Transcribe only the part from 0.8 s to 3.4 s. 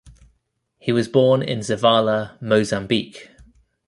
was born in Zavala, Mozambique.